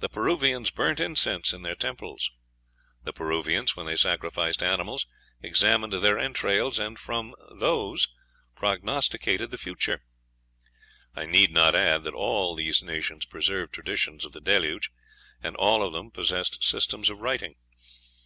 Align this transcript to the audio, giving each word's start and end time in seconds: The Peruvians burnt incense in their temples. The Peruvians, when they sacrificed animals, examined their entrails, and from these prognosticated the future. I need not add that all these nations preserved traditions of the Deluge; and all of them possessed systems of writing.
The 0.00 0.10
Peruvians 0.10 0.70
burnt 0.70 1.00
incense 1.00 1.54
in 1.54 1.62
their 1.62 1.74
temples. 1.74 2.30
The 3.04 3.14
Peruvians, 3.14 3.74
when 3.74 3.86
they 3.86 3.96
sacrificed 3.96 4.62
animals, 4.62 5.06
examined 5.40 5.94
their 5.94 6.18
entrails, 6.18 6.78
and 6.78 6.98
from 6.98 7.34
these 7.58 8.08
prognosticated 8.54 9.50
the 9.50 9.56
future. 9.56 10.04
I 11.16 11.24
need 11.24 11.50
not 11.54 11.74
add 11.74 12.04
that 12.04 12.12
all 12.12 12.54
these 12.54 12.82
nations 12.82 13.24
preserved 13.24 13.72
traditions 13.72 14.22
of 14.26 14.32
the 14.32 14.42
Deluge; 14.42 14.90
and 15.42 15.56
all 15.56 15.82
of 15.82 15.94
them 15.94 16.10
possessed 16.10 16.62
systems 16.62 17.08
of 17.08 17.20
writing. 17.20 17.54